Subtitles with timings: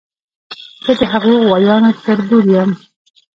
[0.85, 2.71] زه د هغو غوایانو تربور یم.